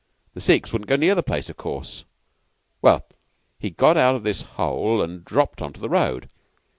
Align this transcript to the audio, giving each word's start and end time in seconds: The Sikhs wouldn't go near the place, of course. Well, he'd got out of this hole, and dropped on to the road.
The 0.33 0.41
Sikhs 0.41 0.73
wouldn't 0.73 0.89
go 0.89 0.95
near 0.95 1.13
the 1.13 1.21
place, 1.21 1.47
of 1.47 1.57
course. 1.57 2.05
Well, 2.81 3.05
he'd 3.59 3.77
got 3.77 3.97
out 3.97 4.15
of 4.15 4.23
this 4.23 4.41
hole, 4.41 4.99
and 4.99 5.23
dropped 5.23 5.61
on 5.61 5.73
to 5.73 5.79
the 5.79 5.89
road. 5.89 6.27